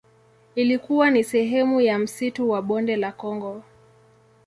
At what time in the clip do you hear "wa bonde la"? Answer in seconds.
2.49-3.11